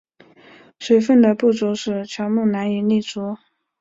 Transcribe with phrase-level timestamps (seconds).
[0.79, 3.37] 水分的不足使乔木难以立足。